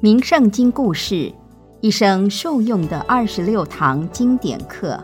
[0.00, 1.32] 名圣经故事，
[1.80, 4.96] 一生受用的二十六堂经典课。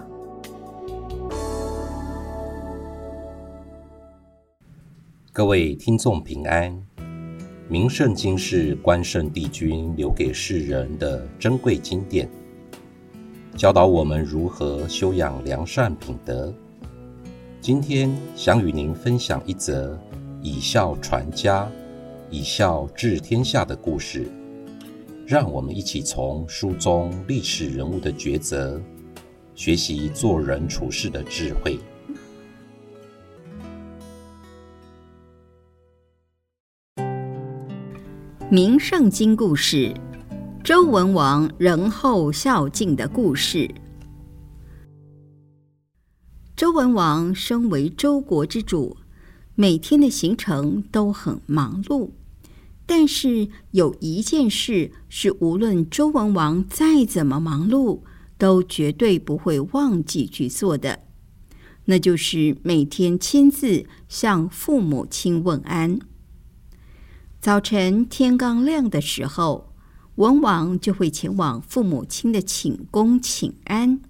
[5.32, 6.80] 各位听众平安。
[7.68, 12.30] 名圣经是关圣帝君留给世人的珍贵经典，
[13.56, 16.54] 教导我们如何修养良善品德。
[17.60, 19.98] 今天想与您分享一则
[20.40, 21.68] 以孝传家、
[22.30, 24.30] 以孝治天下的故事。
[25.26, 28.78] 让我们一起从书中历史人物的抉择，
[29.54, 31.78] 学习做人处事的智慧。
[38.50, 39.94] 名圣经故事：
[40.62, 43.66] 周文王仁厚孝敬的故事。
[46.54, 48.94] 周文王身为周国之主，
[49.54, 52.10] 每天的行程都很忙碌。
[52.86, 58.02] 但是有一件事是，无论周文王再怎么忙碌，
[58.36, 61.00] 都绝对不会忘记去做的，
[61.86, 65.98] 那就是每天亲自向父母亲问安。
[67.40, 69.72] 早晨天刚亮的时候，
[70.16, 74.00] 文王就会前往父母亲的寝宫请安，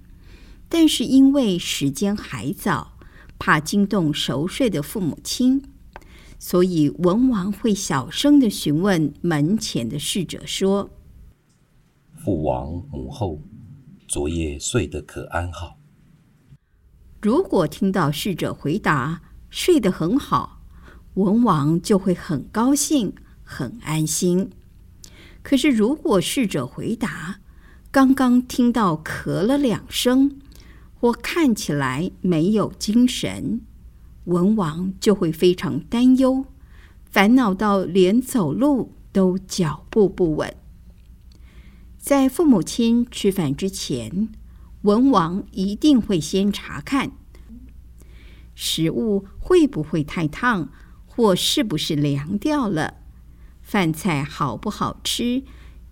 [0.68, 2.98] 但是因为时间还早，
[3.38, 5.62] 怕惊动熟睡的父母亲。
[6.38, 10.90] 所以文王会小声的询问门前的侍者说
[12.16, 13.40] ：“父王母后，
[14.06, 15.78] 昨夜睡得可安好？”
[17.22, 20.60] 如果听到侍者回答“睡得很好”，
[21.14, 24.50] 文王就会很高兴、很安心。
[25.42, 27.40] 可是如果侍者回答
[27.90, 30.40] “刚刚听到咳了两声”，
[30.94, 33.60] 或看起来没有精神，
[34.24, 36.46] 文王就会非常担忧，
[37.10, 40.54] 烦恼到连走路都脚步不稳。
[41.98, 44.28] 在父母亲吃饭之前，
[44.82, 47.12] 文王一定会先查看
[48.54, 50.70] 食物会不会太烫，
[51.06, 52.98] 或是不是凉掉了，
[53.62, 55.42] 饭菜好不好吃，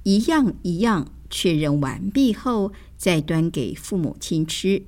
[0.02, 4.84] 一样一样确认完毕后，再端给父母亲吃。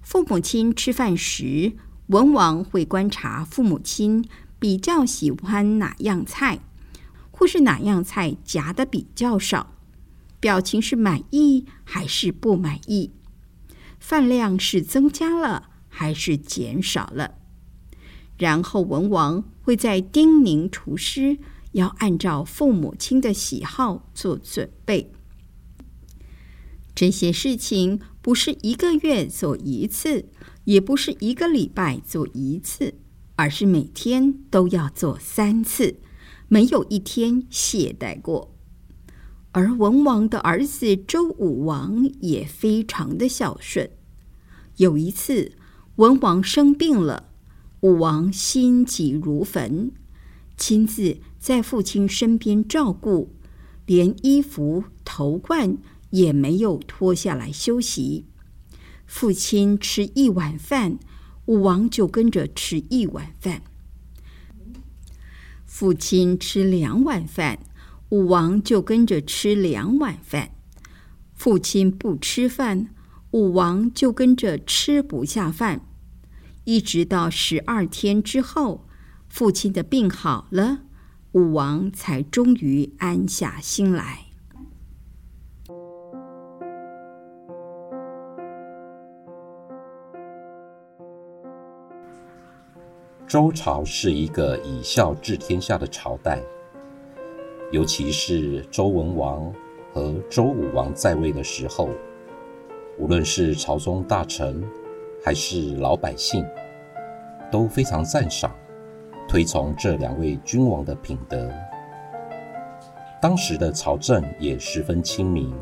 [0.00, 1.72] 父母亲吃饭时，
[2.08, 4.28] 文王会观察父母亲
[4.58, 6.60] 比较喜欢哪样菜，
[7.30, 9.74] 或是哪样菜夹的比较少，
[10.38, 13.10] 表情是满意还是不满意，
[13.98, 17.36] 饭量是增加了还是减少了。
[18.36, 21.38] 然后文王会在叮咛厨师
[21.72, 25.10] 要按照父母亲的喜好做准备。
[26.94, 30.26] 这些事情不是一个月做一次。
[30.64, 32.94] 也不是一个礼拜做一次，
[33.36, 35.96] 而是每天都要做三次，
[36.48, 38.54] 没有一天懈怠过。
[39.52, 43.88] 而文王的儿子周武王也非常的孝顺。
[44.78, 45.52] 有一次，
[45.96, 47.30] 文王生病了，
[47.80, 49.92] 武王心急如焚，
[50.56, 53.34] 亲自在父亲身边照顾，
[53.86, 55.76] 连衣服、头冠
[56.10, 58.24] 也没有脱下来休息。
[59.16, 60.98] 父亲吃一碗饭，
[61.46, 63.60] 武王就跟着吃一碗饭；
[65.64, 67.60] 父亲吃两碗饭，
[68.08, 70.48] 武王就跟着吃两碗饭；
[71.32, 72.88] 父亲不吃饭，
[73.30, 75.86] 武王就跟着吃不下饭。
[76.64, 78.84] 一直到十二天之后，
[79.28, 80.80] 父亲的病好了，
[81.30, 84.23] 武王才终于安下心来。
[93.26, 96.40] 周朝是一个以孝治天下的朝代，
[97.72, 99.52] 尤其是周文王
[99.92, 101.88] 和周武王在位的时候，
[102.98, 104.62] 无论是朝中大臣
[105.24, 106.44] 还是老百姓，
[107.50, 108.54] 都非常赞赏、
[109.26, 111.50] 推崇这两位君王的品德。
[113.22, 115.52] 当时的朝政也十分亲民，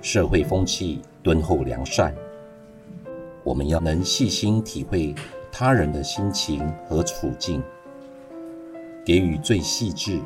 [0.00, 2.14] 社会风气敦厚良善。
[3.42, 5.12] 我们要能细心体会。
[5.50, 7.62] 他人的心情和处境，
[9.04, 10.20] 给予最细致、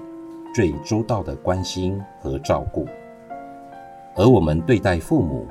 [0.54, 2.86] 最周到的关心和照顾。
[4.14, 5.46] 而我们对待父母，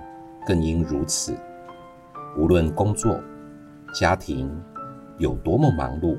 [0.46, 1.36] 更应如此。
[2.38, 3.20] 无论工作、
[3.94, 4.50] 家庭
[5.18, 6.18] 有多么忙碌，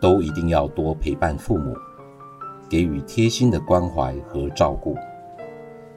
[0.00, 1.76] 都一定要多陪伴父母，
[2.70, 4.96] 给予贴心的关怀和照顾，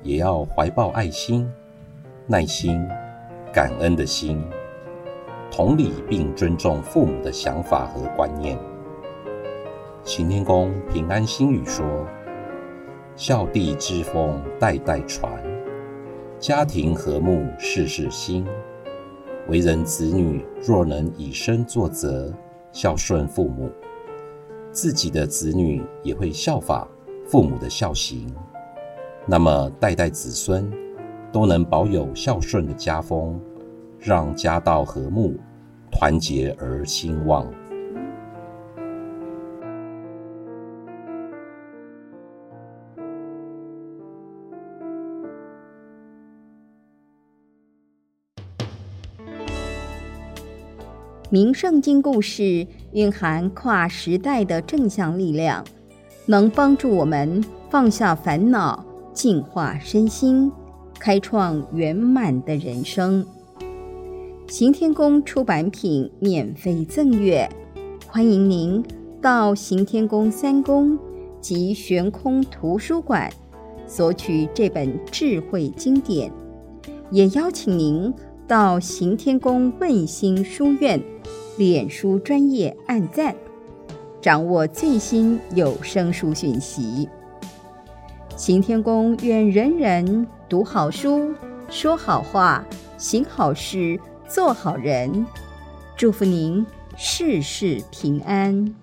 [0.03, 1.50] 也要怀抱爱心、
[2.27, 2.85] 耐心、
[3.53, 4.44] 感恩的心。
[5.57, 8.59] 同理，并尊重父母的想法和观念。
[10.03, 12.05] 行天公平安心语说
[13.15, 15.41] ：“孝弟之风代代传，
[16.39, 18.45] 家庭和睦事事兴。
[19.47, 22.33] 为人子女若能以身作则，
[22.73, 23.71] 孝顺父母，
[24.73, 26.85] 自己的子女也会效法
[27.25, 28.27] 父母的孝行，
[29.25, 30.69] 那么代代子孙
[31.31, 33.39] 都能保有孝顺的家风，
[34.05, 35.35] 让家道和睦，
[35.91, 37.51] 团结而兴旺。
[51.31, 55.65] 名圣经故事蕴含跨时代的正向力量，
[56.27, 60.51] 能帮助我们放下烦恼，净化身心，
[60.99, 63.25] 开创圆满的人生。
[64.47, 67.50] 行天宫出版品免费赠阅，
[68.07, 68.83] 欢迎您
[69.19, 70.97] 到行天宫三宫
[71.42, 73.27] 及悬空图书馆
[73.88, 76.31] 索取这本智慧经典，
[77.09, 78.13] 也邀请您
[78.47, 81.01] 到行天宫问心书院。
[81.57, 83.33] 脸书专业按赞，
[84.21, 87.07] 掌握最新有声书讯息。
[88.36, 91.33] 行天宫愿人人读好书，
[91.69, 92.65] 说好话，
[92.98, 95.25] 行好事，做好人。
[95.95, 96.66] 祝福您
[96.98, 98.75] 事事平安。